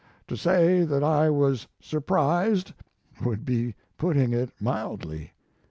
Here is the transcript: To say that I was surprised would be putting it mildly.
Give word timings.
To 0.29 0.35
say 0.35 0.83
that 0.83 1.03
I 1.03 1.29
was 1.29 1.67
surprised 1.79 2.73
would 3.23 3.45
be 3.45 3.75
putting 3.99 4.33
it 4.33 4.49
mildly. 4.59 5.31